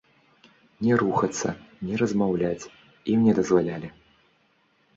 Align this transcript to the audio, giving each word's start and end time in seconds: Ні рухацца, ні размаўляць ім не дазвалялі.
Ні 0.85 0.95
рухацца, 1.01 1.47
ні 1.89 1.93
размаўляць 2.03 2.69
ім 3.17 3.29
не 3.29 3.33
дазвалялі. 3.41 3.95